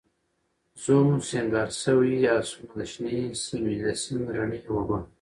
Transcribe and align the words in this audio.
زوم، 0.83 1.09
سینګار 1.29 1.69
شوي 1.81 2.15
آسونه، 2.37 2.83
شنې 2.91 3.19
سیمې، 3.43 3.75
د 3.83 3.85
سیند 4.01 4.27
رڼې 4.35 4.59
اوبه 4.69 4.97